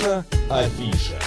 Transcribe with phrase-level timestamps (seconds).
[0.00, 1.18] Наша афиша.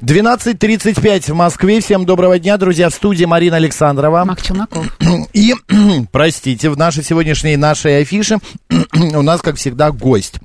[0.00, 1.80] 12.35 в Москве.
[1.80, 2.88] Всем доброго дня, друзья.
[2.88, 4.24] В студии Марина Александрова.
[4.24, 4.86] Мак Челноков.
[5.32, 5.54] И,
[6.12, 8.38] простите, в нашей сегодняшней нашей афише
[8.92, 10.40] у нас, как всегда, гость.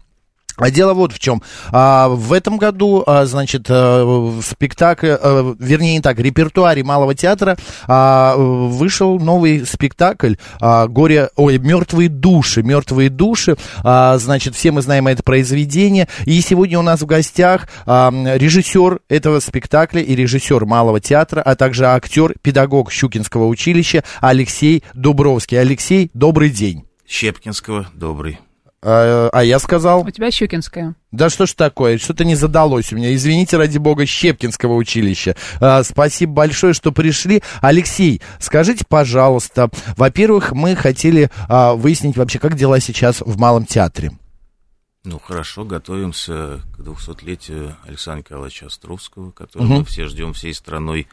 [0.59, 1.41] А дело вот в чем.
[1.71, 7.15] А, в этом году, а, значит, а, в спектакле, а, вернее, не так, репертуаре Малого
[7.15, 12.61] театра а, вышел новый спектакль а, «Горе...» Ой, «Мертвые души».
[12.63, 13.57] «Мертвые души».
[13.83, 16.07] А, значит, все мы знаем это произведение.
[16.25, 21.55] И сегодня у нас в гостях а, режиссер этого спектакля и режиссер Малого театра, а
[21.55, 25.59] также актер, педагог Щукинского училища Алексей Дубровский.
[25.59, 26.85] Алексей, добрый день.
[27.07, 28.39] Щепкинского, добрый.
[28.81, 30.01] А, а я сказал...
[30.01, 30.95] У тебя Щукинская.
[31.11, 33.13] Да что ж такое, что-то не задалось у меня.
[33.13, 35.35] Извините, ради бога, Щепкинского училища.
[35.59, 37.41] А, спасибо большое, что пришли.
[37.61, 44.11] Алексей, скажите, пожалуйста, во-первых, мы хотели а, выяснить вообще, как дела сейчас в Малом театре.
[45.03, 49.73] Ну, хорошо, готовимся к 200-летию Александра Николаевича Островского, которого угу.
[49.79, 51.07] мы все ждем всей страной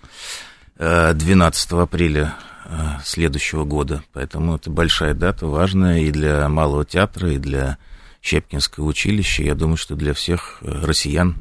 [0.78, 2.55] 12 апреля Э,
[3.04, 4.02] следующего года.
[4.12, 7.78] Поэтому это большая дата, важная и для Малого театра, и для
[8.22, 9.42] Щепкинского училища.
[9.42, 11.36] Я думаю, что для всех э, россиян.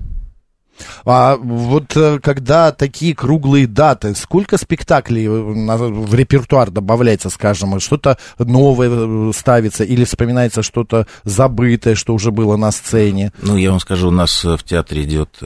[1.06, 9.32] А вот э, когда такие круглые даты, сколько спектаклей в репертуар добавляется, скажем, что-то новое
[9.32, 13.32] ставится или вспоминается что-то забытое, что уже было на сцене?
[13.42, 15.40] Ну, я вам скажу, у нас в театре идет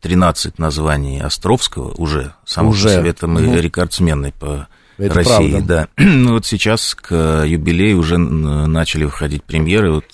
[0.00, 2.90] 13 названий Островского уже, самого уже.
[2.90, 3.56] совета мы угу.
[3.56, 5.88] рекордсменный по это России, правда.
[5.96, 6.04] да.
[6.04, 9.92] Ну вот сейчас к юбилею уже начали выходить премьеры.
[9.92, 10.04] Вот,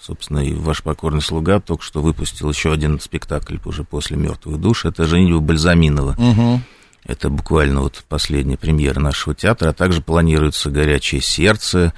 [0.00, 4.84] собственно, и ваш покорный слуга только что выпустил еще один спектакль уже после мертвых душ.
[4.84, 6.16] Это Женитьба Бальзаминова.
[6.18, 6.60] Угу.
[7.06, 11.92] Это буквально вот последняя премьера нашего театра, а также планируется «Горячее сердце»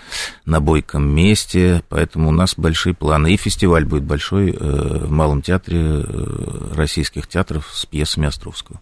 [0.45, 3.33] на бойком месте, поэтому у нас большие планы.
[3.33, 8.81] И фестиваль будет большой э, в Малом театре э, российских театров с пьесами Островского.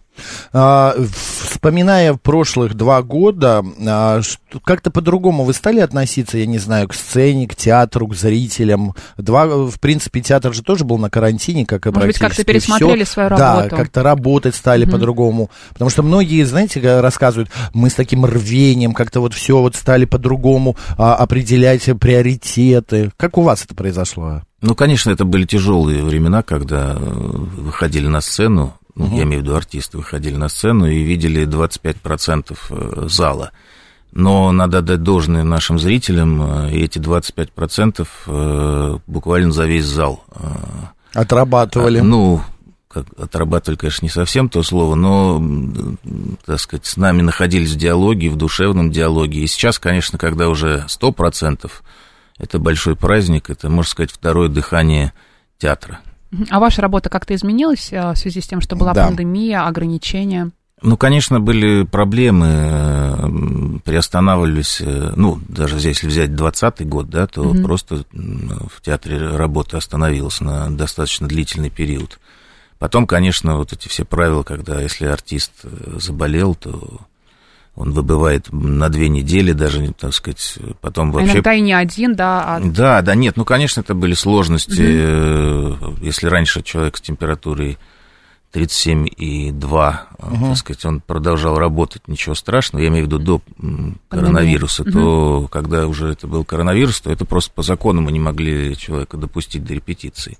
[0.53, 4.21] А, вспоминая прошлых два года, а,
[4.63, 8.93] как-то по-другому вы стали относиться, я не знаю, к сцене, к театру, к зрителям?
[9.17, 13.03] Два, в принципе, театр же тоже был на карантине, как и Может быть, как-то пересмотрели
[13.03, 13.13] все.
[13.13, 13.69] свою работу.
[13.69, 14.93] Да, как-то работать стали угу.
[14.93, 15.49] по-другому.
[15.73, 20.75] Потому что многие, знаете, рассказывают, мы с таким рвением как-то вот все вот стали по-другому
[20.97, 23.11] а, определять приоритеты.
[23.17, 24.41] Как у вас это произошло?
[24.61, 29.15] Ну, конечно, это были тяжелые времена, когда э, выходили на сцену, ну, угу.
[29.15, 33.51] я имею в виду артисты, выходили на сцену и видели 25% э, зала.
[34.11, 40.23] Но надо отдать должное нашим зрителям, э, и эти 25% буквально за весь зал.
[41.13, 41.99] Отрабатывали.
[41.99, 42.41] Ну,
[42.87, 45.43] как, отрабатывали, конечно, не совсем то слово, но,
[46.45, 49.41] так сказать, с нами находились в диалоге, в душевном диалоге.
[49.41, 51.69] И сейчас, конечно, когда уже 100%,
[52.39, 55.13] это большой праздник, это, можно сказать, второе дыхание
[55.59, 55.99] театра.
[56.49, 59.05] А ваша работа как-то изменилась э, в связи с тем, что была да.
[59.05, 60.51] пандемия, ограничения?
[60.81, 67.41] Ну, конечно, были проблемы, э, приостанавливались, э, ну, даже если взять 20 год, да, то
[67.41, 67.63] угу.
[67.63, 72.19] просто в театре работа остановилась на достаточно длительный период.
[72.77, 75.51] Потом, конечно, вот эти все правила, когда если артист
[75.95, 76.99] заболел, то
[77.77, 81.33] он выбывает на две недели даже, так сказать, потом вообще...
[81.33, 82.55] Иногда и не один, да?
[82.55, 82.59] А...
[82.59, 85.95] Да, да, нет, ну, конечно, это были сложности, угу.
[86.01, 87.77] если раньше человек с температурой
[88.51, 90.47] 37,2, угу.
[90.47, 93.41] так сказать, он продолжал работать, ничего страшного, я имею в виду до
[94.09, 94.91] коронавируса, угу.
[94.91, 99.17] то когда уже это был коронавирус, то это просто по закону мы не могли человека
[99.17, 100.39] допустить до репетиции.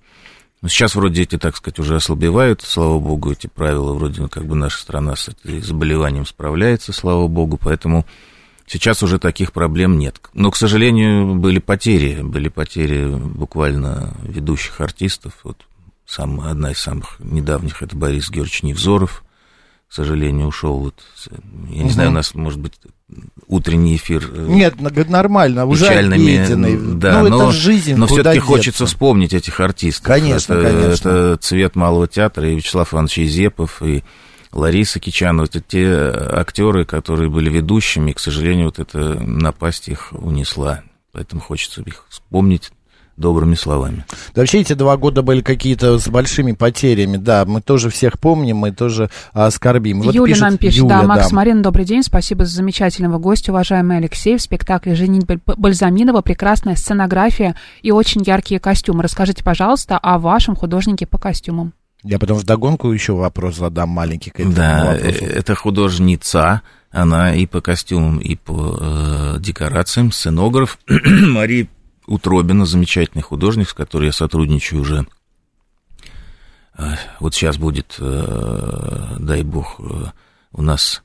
[0.61, 4.45] Но сейчас вроде эти, так сказать, уже ослабевают, слава богу, эти правила, вроде ну, как
[4.45, 8.05] бы наша страна с этим заболеванием справляется, слава богу, поэтому
[8.65, 10.19] сейчас уже таких проблем нет.
[10.33, 15.33] Но, к сожалению, были потери, были потери буквально ведущих артистов.
[15.43, 15.57] Вот
[16.07, 19.23] сам, одна из самых недавних, это Борис Георгиевич Невзоров,
[19.89, 20.77] к сожалению, ушел.
[20.79, 20.95] Вот,
[21.69, 21.89] я не угу.
[21.89, 22.73] знаю, у нас, может быть,
[23.47, 24.29] утренний эфир.
[24.33, 24.75] Э, Нет,
[25.09, 30.05] нормально, уже печальными, Да, ну, но, это жизнь, но все-таки хочется вспомнить этих артистов.
[30.05, 31.09] Конечно, это, конечно.
[31.09, 34.03] Это цвет Малого театра, и Вячеслав Иванович Изепов, и
[34.51, 40.09] Лариса Кичанова, это те актеры, которые были ведущими, и, к сожалению, вот эта напасть их
[40.11, 40.83] унесла.
[41.13, 42.71] Поэтому хочется их вспомнить
[43.17, 44.05] добрыми словами.
[44.33, 48.57] Да вообще эти два года были какие-то с большими потерями, да, мы тоже всех помним,
[48.57, 50.01] мы тоже а, скорбим.
[50.01, 51.35] Вот Юля пишет, нам пишет, Юля, да, Макс да.
[51.35, 57.55] Марин, добрый день, спасибо за замечательного гостя, уважаемый Алексей, в спектакле «Женитьба Бальзаминова» прекрасная сценография
[57.81, 59.03] и очень яркие костюмы.
[59.03, 61.73] Расскажите, пожалуйста, о вашем художнике по костюмам.
[62.03, 65.25] Я потом вдогонку еще вопрос задам маленький к этому Да, вопросу.
[65.25, 66.61] Э, это художница,
[66.91, 71.67] она и по костюмам, и по э, декорациям, сценограф Мария
[72.07, 75.05] Утробина, замечательный художник, с которым я сотрудничаю уже.
[76.77, 80.11] Э, вот сейчас будет, э, дай бог, э,
[80.53, 81.03] у нас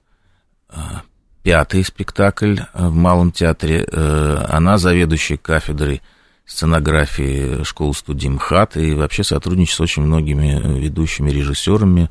[1.43, 3.85] пятый спектакль в Малом театре.
[3.85, 6.01] Она заведующая кафедрой
[6.47, 12.09] сценографии школы студии МХАТ и вообще сотрудничает с очень многими ведущими режиссерами,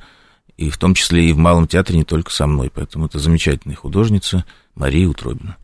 [0.58, 2.72] и в том числе и в Малом театре не только со мной.
[2.72, 4.46] Поэтому это замечательная художница
[4.76, 5.58] Мария Утробина.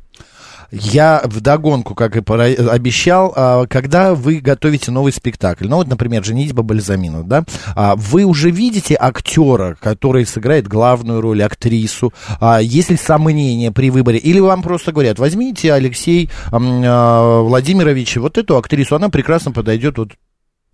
[0.71, 6.63] Я вдогонку, как и обещал, а, когда вы готовите новый спектакль, ну вот, например, «Женитьба
[6.63, 12.97] Бальзамина», да, а, вы уже видите актера, который сыграет главную роль, актрису, а, есть ли
[12.97, 19.51] сомнения при выборе, или вам просто говорят, возьмите, Алексей Владимирович, вот эту актрису, она прекрасно
[19.51, 20.09] подойдет вот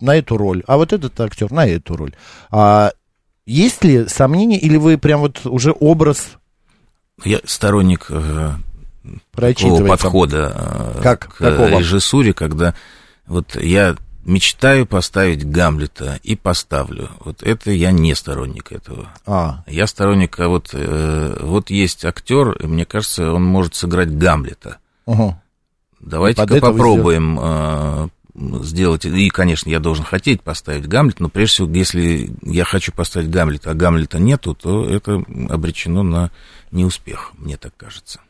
[0.00, 2.14] на эту роль, а вот этот актер на эту роль.
[3.46, 6.38] Есть ли сомнения, или вы прям вот уже образ?
[7.24, 8.52] Я сторонник э,
[9.34, 10.52] такого подхода
[10.96, 11.78] э, как, к какого?
[11.78, 12.74] режиссуре, когда
[13.26, 17.10] вот я мечтаю поставить Гамлета и поставлю.
[17.20, 19.10] Вот это я не сторонник этого.
[19.26, 19.62] А.
[19.66, 24.78] Я сторонник, а вот, э, вот есть актер, и мне кажется, он может сыграть Гамлета.
[25.06, 25.36] Угу.
[26.00, 29.04] Давайте-ка попробуем э, сделать.
[29.04, 33.70] И, конечно, я должен хотеть поставить Гамлет, но прежде всего, если я хочу поставить Гамлета,
[33.70, 36.30] а Гамлета нету, то это обречено на
[36.70, 38.20] неуспех, мне так кажется.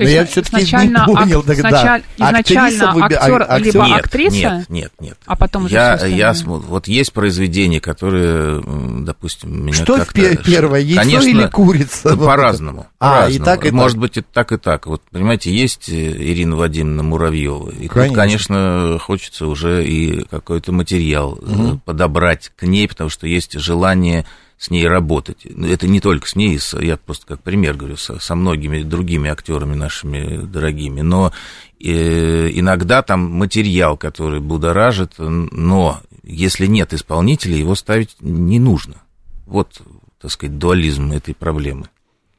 [0.00, 1.46] То есть я все-таки не понял ак...
[1.46, 1.68] тогда.
[1.68, 3.14] Сначала, изначально выби...
[3.14, 4.34] актер, актер либо нет, актриса?
[4.34, 5.18] Нет, нет, нет.
[5.26, 8.62] А потом уже я, я Вот есть произведения, которые,
[9.04, 10.36] допустим, меня Что как-то...
[10.38, 12.16] первое, яйцо Конечно, или курица?
[12.16, 12.86] По-разному.
[12.98, 14.00] А, по и так, и Может так.
[14.00, 14.86] быть, и так, и так.
[14.86, 17.68] Вот, понимаете, есть Ирина Вадимовна Муравьева.
[17.68, 18.06] И конечно.
[18.06, 21.78] тут, конечно, хочется уже и какой-то материал угу.
[21.84, 24.24] подобрать к ней, потому что есть желание
[24.60, 25.46] с ней работать.
[25.48, 29.30] Ну, это не только с ней, я просто как пример говорю, со, со многими другими
[29.30, 31.32] актерами нашими дорогими, но
[31.82, 38.96] э, иногда там материал, который будоражит, но если нет исполнителя, его ставить не нужно.
[39.46, 39.80] Вот,
[40.20, 41.88] так сказать, дуализм этой проблемы.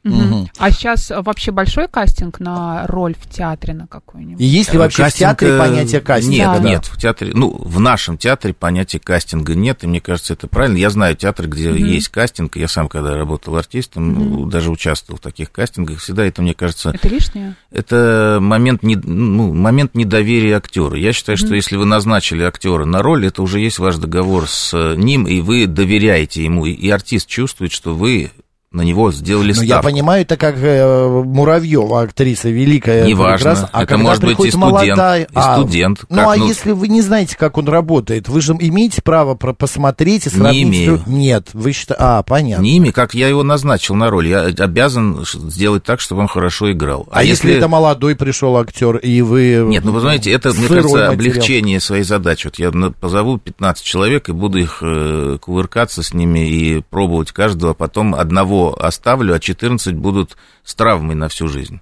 [0.04, 0.50] Угу.
[0.58, 4.42] А сейчас вообще большой кастинг на роль в театре на какую-нибудь?
[4.42, 6.36] И есть ли вообще кастинг, в театре понятие кастинга?
[6.36, 6.70] Нет, да.
[6.70, 10.78] нет, в театре, ну, в нашем театре понятия кастинга нет, и мне кажется, это правильно.
[10.78, 11.78] Я знаю театры, где угу.
[11.78, 14.46] есть кастинг, я сам, когда работал артистом, угу.
[14.50, 16.90] даже участвовал в таких кастингах, всегда это, мне кажется...
[16.90, 17.56] Это лишнее?
[17.70, 20.98] Это момент, не, ну, момент недоверия актера.
[20.98, 21.46] Я считаю, угу.
[21.46, 25.42] что если вы назначили актера на роль, это уже есть ваш договор с ним, и
[25.42, 28.32] вы доверяете ему, и артист чувствует, что вы
[28.72, 29.70] на него сделали ну, ставку.
[29.70, 33.06] я понимаю, это как э, Муравьева, актриса великая.
[33.06, 35.24] Неважно, а это может быть и студент, молодая...
[35.24, 36.06] и а, студент.
[36.10, 36.48] Ну, а ну...
[36.48, 40.56] если вы не знаете, как он работает, вы же имеете право посмотреть и сравнить?
[40.56, 41.02] Не имею.
[41.06, 42.02] Нет, вы считаете...
[42.02, 42.64] А, понятно.
[42.64, 44.30] Не имею, как я его назначил на роль.
[44.30, 47.10] Я обязан сделать так, чтобы он хорошо играл.
[47.12, 47.48] А, а если...
[47.50, 49.66] если это молодой пришел актер, и вы...
[49.68, 51.12] Нет, ну, вы знаете, это, мне кажется, материал.
[51.12, 52.48] облегчение своей задачи.
[52.48, 57.72] Вот я позову 15 человек и буду их э, кувыркаться с ними и пробовать каждого,
[57.72, 61.82] а потом одного оставлю, а 14 будут с травмой на всю жизнь.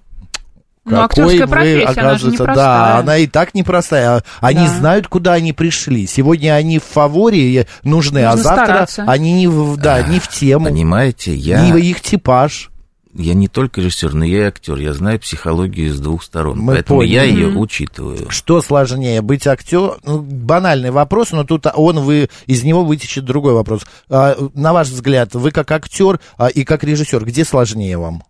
[0.86, 4.24] Ну, Какой вы, оказывается, да, она и так непростая.
[4.40, 4.74] Они да.
[4.78, 6.06] знают, куда они пришли.
[6.06, 9.04] Сегодня они в фаворе нужны, а Нужно а завтра стараться.
[9.06, 10.66] они не в, да, не в тему.
[10.66, 11.60] Понимаете, я...
[11.60, 12.70] Не их типаж.
[13.14, 14.76] Я не только режиссер, но я и актер.
[14.76, 16.58] Я знаю психологию с двух сторон.
[16.58, 17.14] Мы поэтому поняли.
[17.14, 18.30] я ее учитываю.
[18.30, 19.98] Что сложнее, быть актером?
[20.04, 23.82] Ну, банальный вопрос, но тут он вы из него вытечет другой вопрос.
[24.08, 28.22] А, на ваш взгляд, вы как актер а, и как режиссер, где сложнее вам?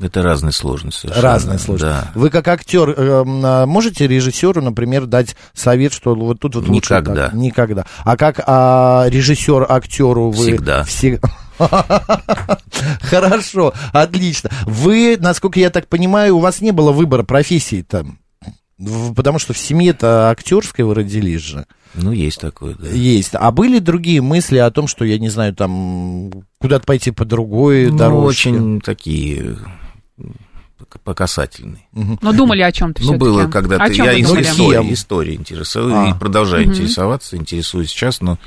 [0.00, 1.02] Это разные сложности.
[1.02, 1.22] Совершенно.
[1.22, 1.96] Разные сложности.
[2.04, 2.10] Да.
[2.14, 7.10] Вы как актер э, можете режиссеру, например, дать совет, что вот тут вот Никогда.
[7.10, 7.34] лучше так?
[7.34, 7.86] Никогда.
[8.04, 10.82] А как а, режиссер актеру вы всегда.
[10.82, 11.28] всегда
[13.02, 14.50] Хорошо, отлично.
[14.64, 18.18] Вы, насколько я так понимаю, у вас не было выбора профессии там.
[19.14, 21.66] Потому что в семье-то актерской вы родились же.
[21.94, 22.88] Ну, есть такое, да.
[22.88, 23.30] Есть.
[23.34, 27.88] А были другие мысли о том, что, я не знаю, там, куда-то пойти по другой
[27.88, 28.50] ну, дорожке?
[28.50, 29.56] очень такие
[31.02, 31.86] по касательной.
[31.92, 32.18] Угу.
[32.20, 33.92] Но думали о чем-то Ну, было когда-то.
[33.92, 36.16] Я историей, историей интересовался а.
[36.16, 36.72] и продолжаю угу.
[36.72, 38.38] интересоваться, интересуюсь сейчас, но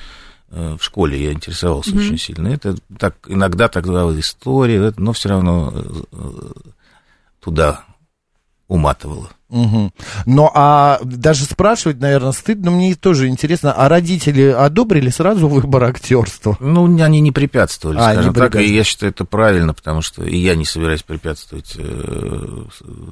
[0.50, 2.00] Э, в школе я интересовался mm-hmm.
[2.00, 2.48] очень сильно.
[2.48, 6.30] Это так иногда тогда история, но все равно э, э,
[7.42, 7.84] туда
[8.68, 9.30] уматывало.
[9.50, 9.92] Угу.
[10.26, 16.58] Ну, а даже спрашивать, наверное, стыдно, мне тоже интересно, а родители одобрили сразу выбор актерства?
[16.60, 20.24] Ну, они не препятствовали, а, скажем не так, и я считаю это правильно, потому что
[20.24, 22.64] и я не собираюсь препятствовать, э,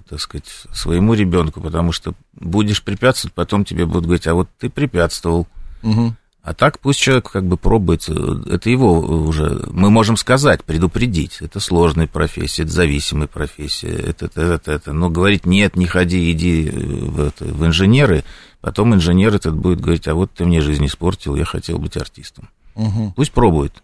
[0.09, 4.69] так сказать, своему ребенку, потому что будешь препятствовать, потом тебе будут говорить, а вот ты
[4.69, 5.47] препятствовал.
[5.83, 6.15] Угу
[6.45, 11.59] А так пусть человек как бы пробует, это его уже, мы можем сказать, предупредить, это
[11.59, 14.93] сложная профессия, это зависимая профессия, это, это, это, это.
[14.93, 18.23] но говорить нет, не ходи, иди в, это, в инженеры,
[18.61, 22.47] потом инженер этот будет говорить, а вот ты мне жизнь испортил, я хотел быть артистом.
[22.75, 23.13] Угу.
[23.15, 23.81] Пусть пробует.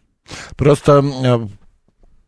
[0.56, 1.48] Просто э,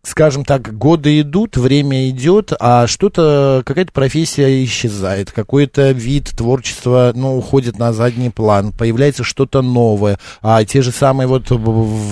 [0.05, 7.37] скажем так, годы идут, время идет, а что-то, какая-то профессия исчезает, какой-то вид творчества, ну,
[7.37, 11.49] уходит на задний план, появляется что-то новое, а те же самые вот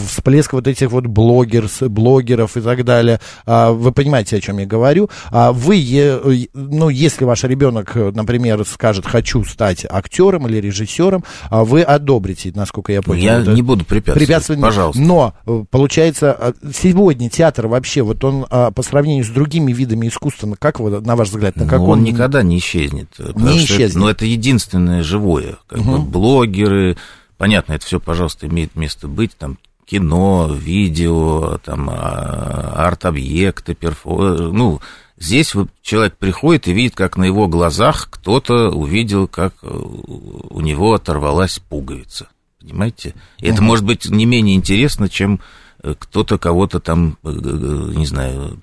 [0.08, 4.66] всплеск вот этих вот блогер, блогеров и так далее, а, вы понимаете, о чем я
[4.66, 11.66] говорю, а вы, ну, если ваш ребенок, например, скажет, хочу стать актером или режиссером, а
[11.66, 13.22] вы одобрите, насколько я понял.
[13.22, 13.52] Я это...
[13.52, 15.02] не буду препятствовать, препятствовать, пожалуйста.
[15.02, 19.74] Но, э, получается, а, сегодня театр вообще вообще, вот он а, по сравнению с другими
[19.74, 21.88] видами искусства, как вы, на ваш взгляд, на каком?
[21.88, 23.10] Ну, он никогда не исчезнет.
[23.18, 23.90] Не исчезнет.
[23.90, 25.58] Это, ну, это единственное живое.
[25.68, 25.98] Как угу.
[25.98, 26.98] бы блогеры,
[27.38, 34.52] понятно, это все, пожалуйста, имеет место быть, там, кино, видео, там, а, арт-объекты, перфо...
[34.52, 34.80] ну,
[35.18, 40.94] здесь человек приходит и видит, как на его глазах кто-то увидел, как э, у него
[40.94, 42.28] оторвалась пуговица.
[42.60, 43.16] Понимаете?
[43.40, 43.54] И угу.
[43.54, 45.40] это может быть не менее интересно, чем
[45.82, 48.60] кто-то кого-то там, э, э, не знаю,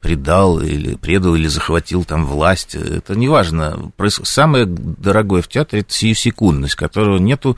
[0.00, 2.74] предал или предал или захватил там власть.
[2.74, 3.92] Это не важно.
[4.08, 7.56] Самое дорогое в театре это сиюсекундность, которого нету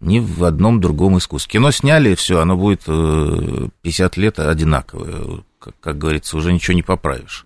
[0.00, 1.52] ни в одном другом искусстве.
[1.52, 5.42] Кино сняли, все, оно будет 50 э, лет одинаковое.
[5.58, 7.44] Как, как говорится, уже ничего не поправишь.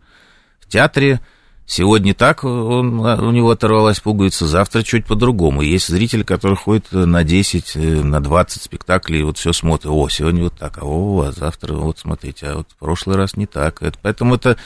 [0.60, 1.20] В театре
[1.66, 5.62] Сегодня так он, у него оторвалась пуговица, завтра чуть по-другому.
[5.62, 9.90] Есть зрители, которые ходят на 10, э, на 20 спектаклей, и вот все смотрят.
[9.90, 13.36] О, сегодня вот так, а о, а завтра вот смотрите, а вот в прошлый раз
[13.36, 13.82] не так.
[14.02, 14.58] Поэтому это,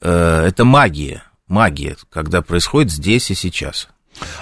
[0.00, 3.88] э, это магия, магия, когда происходит здесь и сейчас.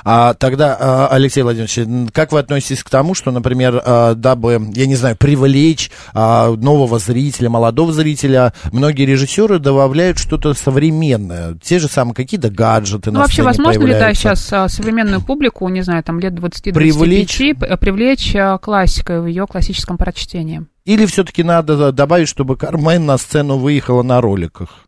[0.05, 4.87] А тогда, а, Алексей Владимирович, как вы относитесь к тому, что, например, а, дабы, я
[4.87, 11.89] не знаю, привлечь а, нового зрителя, молодого зрителя, многие режиссеры добавляют что-то современное, те же
[11.89, 16.21] самые какие-то гаджеты ну, на вообще, возможно ли, да, сейчас современную публику, не знаю, там
[16.21, 17.39] лет 20-25, привлечь,
[17.81, 20.67] привлечь классикой в ее классическом прочтении?
[20.85, 24.87] Или все-таки надо добавить, чтобы Кармен на сцену выехала на роликах,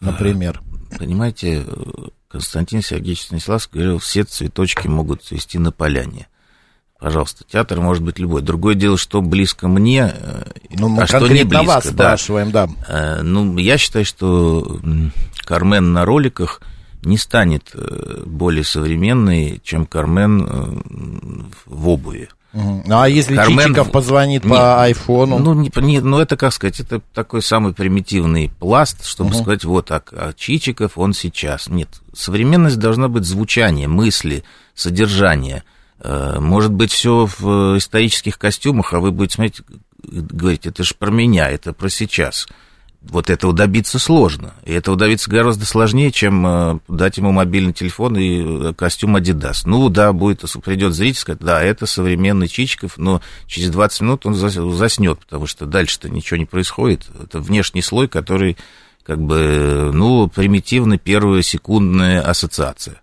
[0.00, 0.60] например?
[0.98, 1.62] Понимаете,
[2.28, 6.28] Константин Сергеевич Станиславский говорил, все цветочки могут цвести на поляне.
[6.98, 8.40] Пожалуйста, театр может быть любой.
[8.40, 11.66] Другое дело, что близко мне, э, ну, мы а что не близко.
[11.66, 11.92] вас да.
[11.92, 12.68] спрашиваем, да.
[12.88, 14.80] Э, ну, я считаю, что
[15.44, 16.62] Кармен на роликах
[17.02, 22.30] не станет э, более современной, чем Кармен в обуви.
[22.56, 22.84] Угу.
[22.88, 23.58] А если Кармен...
[23.58, 25.38] Чичиков позвонит не, по айфону?
[25.38, 29.38] Ну, не, не, ну, это, как сказать, это такой самый примитивный пласт, чтобы угу.
[29.42, 31.68] сказать, вот, а, а Чичиков, он сейчас.
[31.68, 34.42] Нет, современность должна быть звучание, мысли,
[34.74, 35.64] содержание.
[36.00, 39.60] Э, может быть, все в исторических костюмах, а вы будете смотреть,
[40.02, 42.48] говорить, это же про меня, это про сейчас
[43.02, 44.54] вот этого добиться сложно.
[44.64, 49.62] И этого добиться гораздо сложнее, чем э, дать ему мобильный телефон и э, костюм Adidas.
[49.64, 54.34] Ну да, будет, придет зритель, сказать, да, это современный Чичиков, но через 20 минут он
[54.34, 57.06] заснет, потому что дальше-то ничего не происходит.
[57.22, 58.56] Это внешний слой, который
[59.04, 63.00] как бы, ну, примитивно первая секундная ассоциация.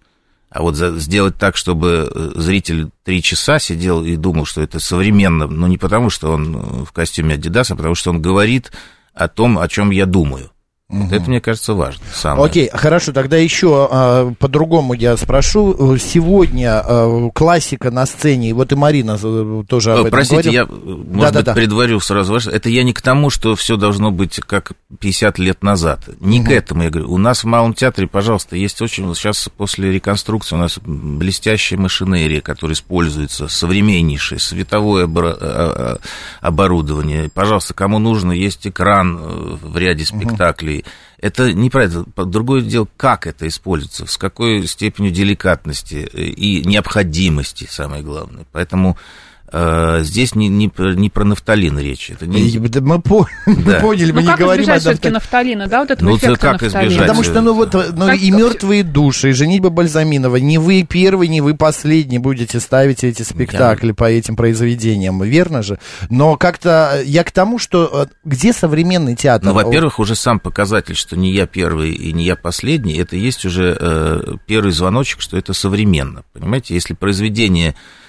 [0.49, 4.79] А вот за, сделать так, чтобы э, зритель три часа сидел и думал, что это
[4.79, 8.71] современно, ну, не потому, что он в костюме Adidas, а потому, что он говорит
[9.13, 10.52] о том, о чем я думаю.
[10.93, 11.15] Угу.
[11.15, 12.03] Это, мне кажется, важно.
[12.13, 12.45] Самое.
[12.45, 15.97] Окей, хорошо, тогда еще а, по-другому я спрошу.
[15.97, 21.33] Сегодня а, классика на сцене, вот и Марина э, тоже об этом Простите, я, может
[21.33, 22.51] да, быть, да, предварю сразу ваше.
[22.51, 26.07] Это я не к тому, что все должно быть как 50 лет назад.
[26.19, 26.49] Не угу.
[26.49, 27.11] к этому я говорю.
[27.11, 29.13] У нас в Малом театре, пожалуйста, есть очень...
[29.15, 35.97] Сейчас после реконструкции у нас блестящая машинерия, которая используется, современнейшее световое а,
[36.41, 37.29] оборудование.
[37.33, 40.79] Пожалуйста, кому нужно, есть экран э, в ряде спектаклей.
[40.79, 40.82] Угу
[41.17, 42.05] это неправильно.
[42.15, 48.45] Другое дело, как это используется, с какой степенью деликатности и необходимости, самое главное.
[48.51, 52.09] Поэтому Э, здесь не, не, не про нафталин речь.
[52.09, 52.57] Это не...
[52.57, 53.27] Мы, по...
[53.45, 53.53] да.
[53.55, 56.61] мы поняли, мы ну, не говорим о все-таки нафталина, да, вот этого ну, эффекта как
[56.61, 56.87] нафталина?
[56.87, 57.07] избежать?
[57.07, 58.19] Потому что, ну, вот, ну, как...
[58.19, 63.21] и «Мертвые души», и «Женитьба Бальзаминова», не вы первый, не вы последний будете ставить эти
[63.21, 63.93] спектакли Я...
[63.93, 65.77] по этим произведениям, верно же?
[66.09, 69.49] Но как-то я к тому, что э, где современный театр?
[69.49, 73.45] Ну, во-первых, уже сам показатель, что не я первый и не я последний, это есть
[73.45, 76.73] уже э, первый звоночек, что это современно, понимаете?
[76.73, 78.02] Если произведение Э,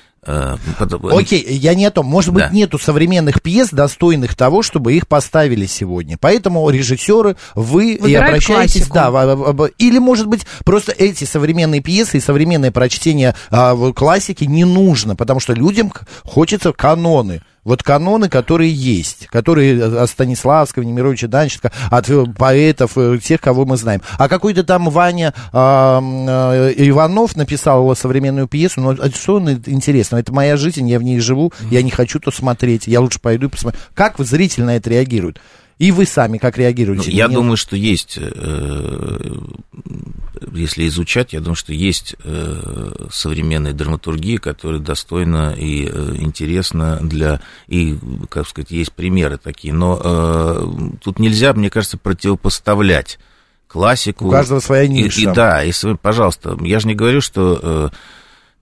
[1.19, 2.07] Окей, я не о том.
[2.07, 2.51] Может быть, да.
[2.51, 6.17] нету современных пьес, достойных того, чтобы их поставили сегодня.
[6.21, 9.53] Поэтому режиссеры, вы Выбирают и обращаетесь, классику.
[9.53, 15.17] да, или, может быть, просто эти современные пьесы и современное прочтение а, классики не нужно,
[15.17, 15.93] потому что людям
[16.25, 23.41] хочется каноны вот каноны, которые есть, которые от Станиславского, Немировича Данченко, от поэтов, э, тех,
[23.41, 24.03] кого мы знаем.
[24.19, 30.17] А какой-то там Ваня э, э, Иванов написал современную пьесу, а что он интересно?
[30.17, 33.47] Это моя жизнь, я в ней живу, я не хочу то смотреть, я лучше пойду
[33.47, 33.81] и посмотрю.
[33.95, 35.41] Как зритель на это реагирует?
[35.79, 37.11] И вы сами как реагируете?
[37.11, 37.35] Ну, я Нет?
[37.35, 39.19] думаю, что есть, э,
[40.57, 47.41] если изучать, я думаю, что есть э, современная драматургия, которая достойна и э, интересна для...
[47.67, 49.75] И, как сказать, есть примеры такие.
[49.75, 53.19] Но тут нельзя, мне кажется, противопоставлять
[53.69, 54.29] классику.
[54.29, 55.21] У каждого своя ниша.
[55.21, 57.91] И, и да, и, пожалуйста, я же не говорю, что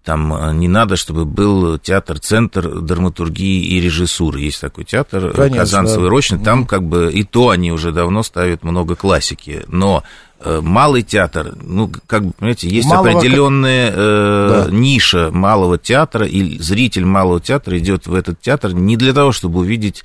[0.04, 4.40] там э, не надо, чтобы был театр-центр драматургии и режиссуры.
[4.40, 6.10] Есть такой театр э, Конечно, Казанцевый да.
[6.10, 6.38] Рощный.
[6.40, 9.64] Там как бы и то они уже давно ставят много классики.
[9.68, 10.31] Но э,
[10.62, 13.10] малый театр, ну, как бы, понимаете, есть Малого...
[13.10, 14.70] определенная э, да.
[14.70, 19.60] ниша малого театра, и зритель малого театра идет в этот театр не для того, чтобы
[19.60, 20.04] увидеть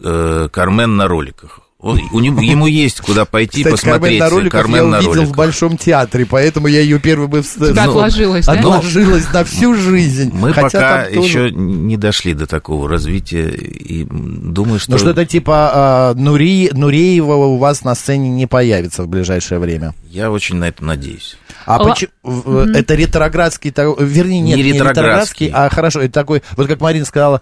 [0.00, 4.18] э, Кармен на роликах он, у него, ему есть куда пойти Кстати, посмотреть.
[4.18, 5.32] Кармен на Кармен я на увидел роликах.
[5.32, 7.42] в Большом театре, поэтому я ее первый бы...
[7.42, 8.52] Тебя ну, отложилась, да?
[8.54, 10.32] Отложилась на всю жизнь.
[10.34, 11.20] Мы пока тоже...
[11.20, 14.90] еще не дошли до такого развития, и думаю, что...
[14.90, 19.94] Ну, что-то типа а, Нури, Нуреева у вас на сцене не появится в ближайшее время.
[20.10, 21.38] Я очень на это надеюсь.
[21.64, 21.84] А О...
[21.84, 22.10] почему...
[22.24, 22.76] Mm-hmm.
[22.76, 23.72] Это ретроградский...
[24.00, 26.42] Вернее, нет, не, не ретроградский, а хорошо, это такой...
[26.56, 27.40] Вот как Марина сказала,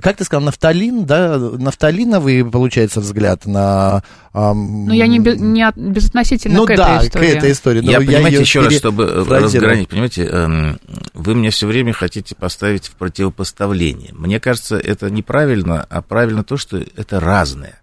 [0.00, 4.02] как ты сказал, нафталин, да, нафталиновый, получается, взгляд на...
[4.34, 4.86] Эм...
[4.86, 7.32] Ну, я не, не от, безотносительно ну, к да, этой истории.
[7.32, 7.84] к этой истории.
[7.84, 10.78] Я, понимаете, еще раз, чтобы разгранить, понимаете, эм,
[11.14, 14.10] вы мне все время хотите поставить в противопоставление.
[14.12, 17.82] Мне кажется, это неправильно, а правильно то, что это разное.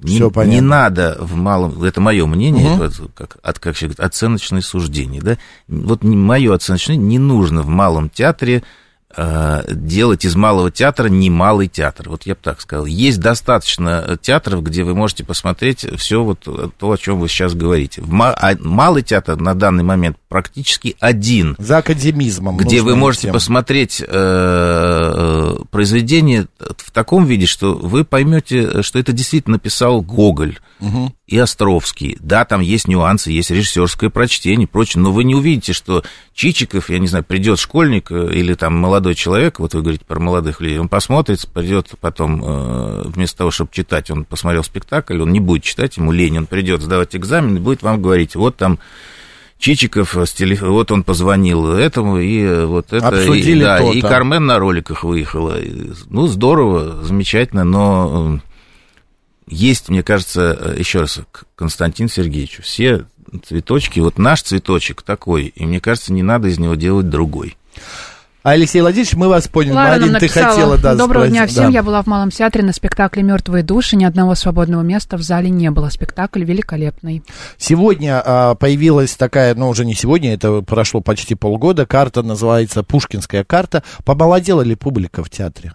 [0.00, 0.54] Не, Все понятно.
[0.54, 2.82] не надо в малом, это мое мнение, угу.
[2.84, 8.10] это как, от, как говорят, оценочное суждение, да, вот мое оценочное не нужно в малом
[8.10, 8.62] театре
[9.16, 12.08] делать из малого театра немалый театр.
[12.10, 12.86] Вот я бы так сказал.
[12.86, 16.46] Есть достаточно театров, где вы можете посмотреть все вот
[16.78, 18.02] то, о чем вы сейчас говорите.
[18.20, 21.56] А малый театр на данный момент практически один.
[21.58, 22.56] За академизмом.
[22.56, 23.32] Где вы можете тем.
[23.32, 30.58] посмотреть э, э, произведение в таком виде, что вы поймете, что это действительно написал Гоголь
[30.80, 31.12] угу.
[31.26, 32.16] и Островский.
[32.20, 36.90] Да, там есть нюансы, есть режиссерское прочтение и прочее, но вы не увидите, что Чичиков,
[36.90, 40.60] я не знаю, придет школьник э, или там молодой человек, вот вы говорите про молодых
[40.60, 45.40] людей, он посмотрит, придет потом, э, вместо того, чтобы читать, он посмотрел спектакль, он не
[45.40, 48.78] будет читать, ему лень, он придет сдавать экзамен и будет вам говорить, вот там
[49.58, 53.08] Чичиков, вот он позвонил этому, и вот это...
[53.08, 55.56] Обсудили и, да, то, и Кармен на роликах выехала.
[56.10, 58.40] Ну, здорово, замечательно, но
[59.48, 61.20] есть, мне кажется, еще раз,
[61.54, 63.06] Константин Сергеевич, все
[63.46, 67.56] цветочки, вот наш цветочек такой, и мне кажется, не надо из него делать другой.
[68.48, 69.72] Алексей Владимирович, мы вас поняли.
[69.72, 71.64] Лара Марин, ты хотела, да, Доброго спросить, дня всем.
[71.64, 71.70] Да.
[71.70, 73.96] Я была в Малом театре на спектакле «Мертвые души».
[73.96, 75.88] Ни одного свободного места в зале не было.
[75.88, 77.24] Спектакль великолепный.
[77.58, 83.42] Сегодня а, появилась такая, ну, уже не сегодня, это прошло почти полгода, карта называется «Пушкинская
[83.42, 83.82] карта».
[84.04, 85.74] Помолодела ли публика в театре?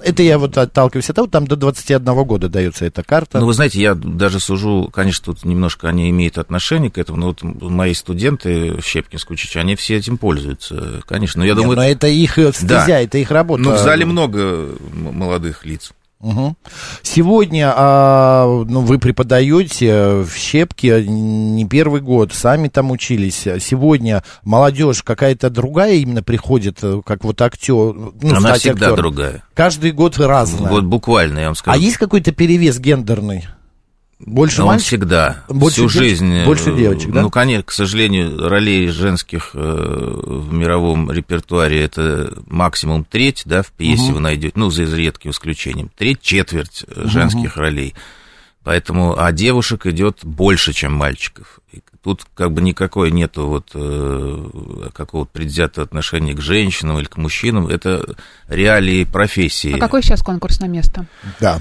[0.00, 3.40] Это я вот отталкиваюсь от того, там до 21 года дается эта карта.
[3.40, 7.26] Ну, вы знаете, я даже сужу, конечно, тут немножко они имеют отношение к этому, но
[7.28, 11.40] вот мои студенты в Щепкинском училище, они все этим пользуются, конечно.
[11.40, 11.76] Но я Нет, думаю...
[11.76, 13.00] Но это их стезя, да.
[13.00, 13.62] это их работа.
[13.62, 15.92] Ну, в зале много молодых лиц.
[16.20, 16.56] Угу.
[17.02, 23.46] Сегодня а, ну, вы преподаете в Щепке не первый год, сами там учились.
[23.60, 27.94] Сегодня молодежь какая-то другая именно приходит, как вот актер.
[27.94, 28.96] Ну, Она всегда актер.
[28.96, 29.44] другая.
[29.54, 30.70] Каждый год разная.
[30.70, 31.74] Вот буквально, я вам скажу.
[31.74, 33.46] А есть какой-то перевес гендерный?
[34.20, 34.86] Больше мальчик?
[34.86, 35.92] всегда, больше всю дев...
[35.92, 36.44] жизнь.
[36.44, 37.22] Больше девочек, да?
[37.22, 43.72] Ну, конечно, к сожалению, ролей женских э, в мировом репертуаре это максимум треть, да, в
[43.72, 44.14] пьесе угу.
[44.14, 47.08] вы найдете, ну, за редким исключением, треть, четверть угу.
[47.08, 47.94] женских ролей.
[48.62, 51.60] Поэтому, а девушек идет больше, чем мальчиков.
[51.72, 57.16] И тут как бы никакой нету вот э, какого-то предвзятого отношения к женщинам или к
[57.16, 57.68] мужчинам.
[57.68, 58.16] Это
[58.48, 59.72] реалии профессии.
[59.72, 61.06] А какой сейчас конкурс на место?
[61.40, 61.58] Да.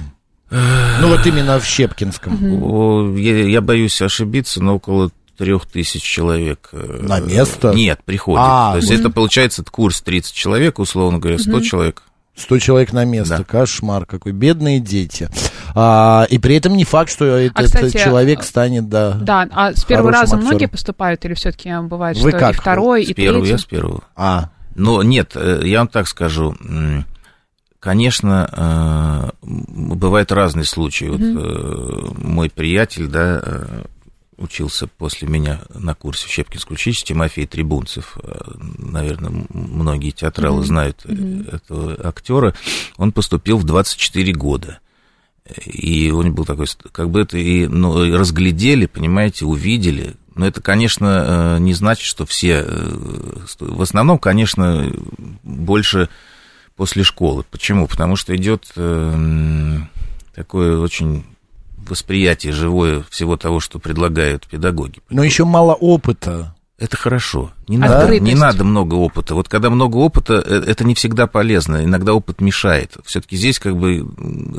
[0.52, 3.16] Ну вот именно в Щепкинском.
[3.16, 6.70] Я, я боюсь ошибиться, но около трех тысяч человек.
[6.74, 7.74] Э, На место?
[7.74, 8.44] Нет, приходит.
[8.46, 11.62] А, То есть это получается курс 30 человек, условно говоря, 100 угу.
[11.62, 12.04] человек.
[12.36, 13.44] 100 человек на место, да.
[13.44, 15.30] кошмар какой, бедные дети.
[15.76, 19.14] А, и при этом не факт, что а, этот кстати, человек станет, да.
[19.14, 20.46] Да, а с первого раза актером.
[20.46, 22.56] многие поступают или все-таки бывает, Вы что как?
[22.56, 23.52] и второй, с и первого, третий?
[23.54, 24.04] я с первого.
[24.16, 26.56] А, Но нет, э, я вам так скажу.
[27.80, 31.08] Конечно, э, бывают разные случаи.
[31.08, 32.08] Mm-hmm.
[32.08, 33.84] Вот мой приятель, да,
[34.38, 38.18] учился после меня на курсе в Щепкинском училище, Тимофей Трибунцев,
[38.78, 40.66] наверное, многие театралы mm-hmm.
[40.66, 41.56] знают mm-hmm.
[41.56, 42.54] этого актера,
[42.98, 44.80] он поступил в 24 года.
[45.66, 50.16] И он был такой, как бы это и ну, разглядели, понимаете, увидели.
[50.36, 52.64] Но это, конечно, не значит, что все...
[53.60, 54.92] В основном, конечно,
[55.44, 56.08] больше
[56.80, 57.44] после школы.
[57.52, 57.88] Почему?
[57.88, 59.80] Потому что идет э,
[60.34, 61.26] такое очень
[61.76, 65.02] восприятие живое всего того, что предлагают педагоги.
[65.10, 66.56] Но еще мало опыта.
[66.78, 67.52] Это хорошо.
[67.68, 69.36] Не надо, не надо много опыта.
[69.36, 71.84] Вот когда много опыта, э, это не всегда полезно.
[71.84, 72.96] Иногда опыт мешает.
[73.04, 74.08] Все-таки здесь как бы,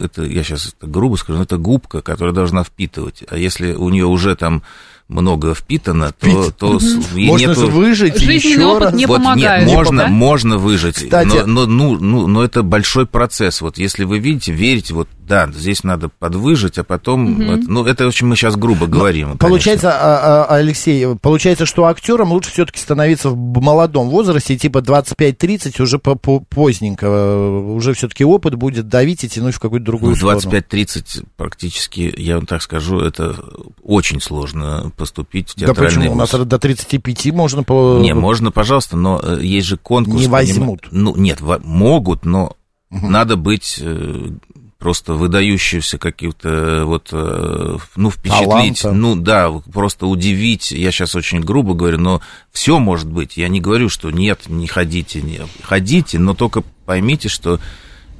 [0.02, 3.24] это, я сейчас это грубо скажу, но это губка, которая должна впитывать.
[3.30, 4.62] А если у нее уже там
[5.10, 6.80] много впитано, то, то угу.
[7.14, 7.68] можно нету...
[7.68, 8.94] выжить Жизненный еще опыт раз.
[8.94, 9.66] не вот помогает.
[9.66, 10.08] Нет, можно, да?
[10.08, 11.26] можно выжить, Кстати...
[11.26, 13.60] но, но, ну, ну, но это большой процесс.
[13.60, 17.42] Вот если вы видите, верите, вот да, здесь надо подвыжить, а потом, угу.
[17.42, 19.38] это, ну это очень мы сейчас грубо говорим.
[19.38, 25.80] Получается, а, а, Алексей, получается, что актерам лучше все-таки становиться в молодом возрасте, типа 25-30,
[25.80, 32.12] уже поздненько, уже все-таки опыт будет давить и тянуть в какую-то другую ну, 25-30 практически,
[32.16, 33.36] я вам так скажу, это
[33.82, 36.12] очень сложно поступить в театральный Да почему?
[36.12, 37.62] У нас до 35 можно...
[37.62, 37.98] По...
[38.00, 40.20] Не, можно, пожалуйста, но э, есть же конкурс.
[40.20, 40.82] Не возьмут.
[40.82, 41.04] Поним...
[41.04, 42.56] Ну, нет, могут, но
[42.90, 43.08] угу.
[43.08, 44.28] надо быть э,
[44.78, 48.92] просто выдающиеся каких-то вот, э, ну, впечатлить, Таланта.
[48.92, 52.20] ну, да, просто удивить, я сейчас очень грубо говорю, но
[52.52, 57.30] все может быть, я не говорю, что нет, не ходите, не, ходите, но только поймите,
[57.30, 57.58] что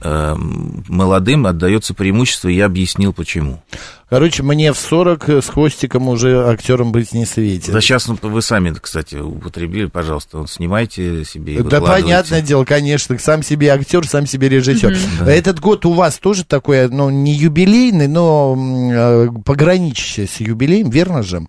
[0.03, 3.63] молодым отдается преимущество, и я объяснил почему.
[4.09, 7.73] Короче, мне в 40 с хвостиком уже актером быть не светит.
[7.73, 13.17] Да сейчас ну, вы сами, кстати, употребили, пожалуйста, вот, снимайте себе Да, понятное дело, конечно,
[13.19, 14.93] сам себе актер, сам себе режиссер.
[14.93, 15.25] Mm-hmm.
[15.25, 15.33] Да.
[15.33, 18.57] Этот год у вас тоже такой, ну, не юбилейный, но
[18.93, 21.47] э, пограничащий с юбилеем, верно же?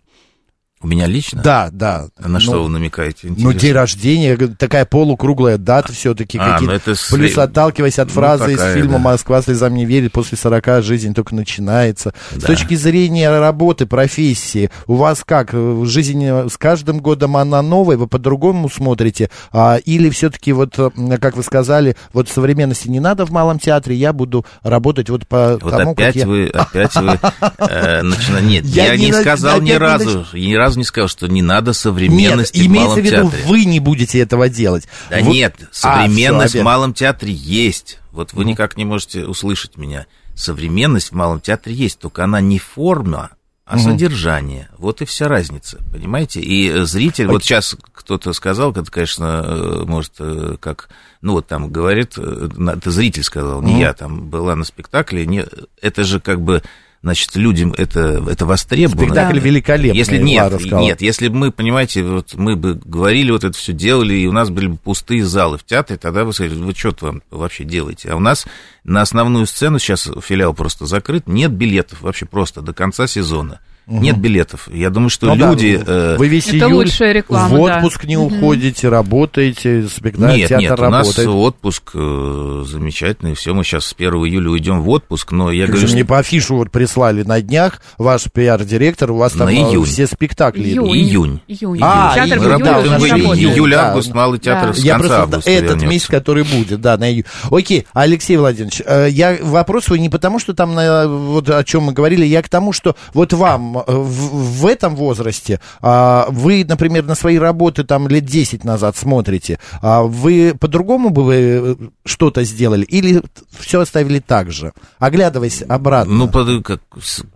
[0.83, 1.41] У меня лично?
[1.43, 2.07] Да, да.
[2.17, 3.27] А на ну, что вы намекаете?
[3.27, 3.51] Интересно.
[3.51, 6.39] Ну, день рождения, такая полукруглая дата все-таки.
[6.39, 6.95] А, ну это.
[7.09, 8.99] Плюс отталкиваясь от ну, фразы ну, такая, из фильма да.
[8.99, 12.13] «Москва слезам не верит», после 40 жизнь только начинается.
[12.31, 12.41] Да.
[12.41, 15.51] С точки зрения работы, профессии, у вас как?
[15.51, 19.29] Жизнь с каждым годом она новая, вы по-другому смотрите?
[19.51, 20.75] А, или все-таки, вот,
[21.19, 25.59] как вы сказали, вот современности не надо в Малом театре, я буду работать вот по
[25.61, 26.61] вот тому, опять как вы, я...
[26.61, 27.19] Опять вы
[27.69, 28.47] э, начинаете...
[28.47, 32.60] Нет, я не сказал ни разу, ни разу разу не сказал, что не надо современности
[32.60, 33.43] нет, в малом в виду, театре.
[33.45, 34.88] вы не будете этого делать.
[35.10, 35.31] Да вы...
[35.31, 37.99] нет, современность а, в малом театре есть.
[38.12, 38.51] Вот вы ну.
[38.51, 40.07] никак не можете услышать меня.
[40.36, 43.31] Современность в малом театре есть, только она не форма,
[43.65, 43.84] а угу.
[43.84, 44.69] содержание.
[44.77, 46.41] Вот и вся разница, понимаете?
[46.41, 50.89] И зритель, вот сейчас кто-то сказал, это, конечно, э, может, э, как,
[51.21, 53.79] ну вот там говорит, э, это зритель сказал, не угу.
[53.79, 55.45] я, там была на спектакле, не,
[55.81, 56.63] это же как бы
[57.03, 59.05] значит, людям это, это востребовано.
[59.05, 59.45] Спектакль да.
[59.45, 63.73] великолепный, если нет, нет, если бы мы, понимаете, вот мы бы говорили, вот это все
[63.73, 66.91] делали, и у нас были бы пустые залы в театре, тогда бы сказали, вы что
[66.91, 68.09] там вообще делаете?
[68.09, 68.45] А у нас
[68.83, 73.59] на основную сцену, сейчас филиал просто закрыт, нет билетов вообще просто до конца сезона.
[73.91, 73.99] Угу.
[73.99, 74.69] Нет билетов.
[74.71, 75.75] Я думаю, что ну, люди...
[75.75, 76.15] Да, э...
[76.17, 78.08] Вы весь Это лучшая реклама, в отпуск да.
[78.08, 78.95] не уходите, угу.
[78.95, 81.27] работаете, спектакль, нет, театр нет, работает.
[81.27, 85.51] у нас отпуск э, замечательный, все, мы сейчас с 1 июля уйдем в отпуск, но
[85.51, 85.88] я как говорю...
[85.89, 89.56] Же мне по афишу вот прислали на днях, ваш пиар-директор, у вас там на э,
[89.56, 89.84] июнь.
[89.84, 90.95] все спектакли июнь.
[90.95, 91.41] Июнь.
[91.49, 91.80] Июнь.
[91.82, 94.15] А, театр мы работаем в июле, июль, август, да.
[94.15, 94.73] малый театр да.
[94.73, 95.88] с я конца августа этот вернется.
[95.88, 97.25] месяц, который будет, да, на июнь.
[97.49, 101.91] Окей, Алексей Владимирович, э, я вопрос свой не потому, что там, вот о чем мы
[101.91, 107.15] говорили, я к тому, что вот вам в в этом возрасте, а, вы, например, на
[107.15, 112.83] свои работы там лет 10 назад смотрите, а вы по-другому бы вы э, что-то сделали
[112.83, 113.23] или
[113.59, 116.13] все оставили так же, оглядываясь обратно?
[116.13, 116.81] Ну, как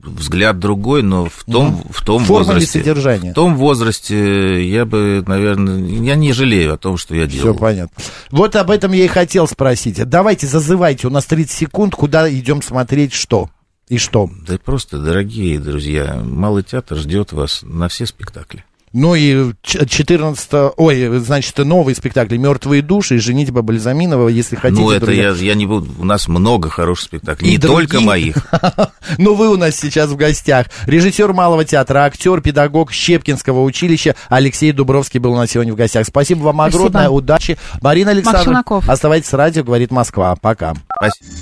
[0.03, 1.93] взгляд другой, но в том, mm.
[1.93, 2.79] в том Форма возрасте...
[2.79, 3.31] содержания?
[3.31, 7.53] В том возрасте я бы, наверное, я не жалею о том, что я делал.
[7.53, 8.03] Все понятно.
[8.29, 10.03] Вот об этом я и хотел спросить.
[10.07, 13.49] Давайте, зазывайте, у нас 30 секунд, куда идем смотреть что?
[13.87, 14.29] И что?
[14.47, 18.63] Да просто, дорогие друзья, Малый театр ждет вас на все спектакли.
[18.97, 24.81] Ну и 14 ой, значит, новый спектакль «Мертвые души» и «Женитьба Бальзаминова», если хотите.
[24.81, 27.89] Ну, это я, я не буду, у нас много хороших спектаклей, и не другие...
[27.89, 28.37] только моих.
[29.17, 30.67] Но вы у нас сейчас в гостях.
[30.85, 36.07] Режиссер Малого театра, актер, педагог Щепкинского училища Алексей Дубровский был у нас сегодня в гостях.
[36.07, 37.57] Спасибо вам огромное, удачи.
[37.81, 40.37] Марина Александровна, оставайтесь с радио, говорит Москва.
[40.37, 40.73] Пока.
[40.95, 41.41] Спасибо.